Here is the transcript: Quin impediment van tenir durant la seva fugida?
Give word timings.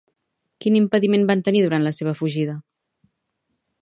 Quin 0.63 0.77
impediment 0.79 1.27
van 1.31 1.43
tenir 1.49 1.61
durant 1.65 1.87
la 1.89 1.93
seva 1.99 2.17
fugida? 2.23 2.57